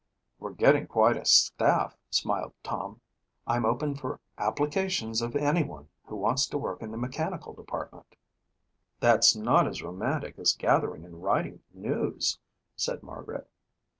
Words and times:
"We're 0.39 0.53
getting 0.53 0.87
quite 0.87 1.15
a 1.15 1.25
staff," 1.25 1.95
smiled 2.09 2.53
Tom. 2.63 3.01
"I'm 3.45 3.67
open 3.67 3.93
for 3.93 4.19
applications 4.39 5.21
of 5.21 5.35
anyone 5.35 5.89
who 6.07 6.15
wants 6.15 6.47
to 6.47 6.57
work 6.57 6.81
in 6.81 6.89
the 6.89 6.97
mechanical 6.97 7.53
department." 7.53 8.15
"That's 8.99 9.35
not 9.35 9.67
as 9.67 9.83
romantic 9.83 10.39
as 10.39 10.55
gathering 10.55 11.05
and 11.05 11.21
writing 11.21 11.61
news," 11.71 12.39
said 12.75 13.03
Margaret. 13.03 13.47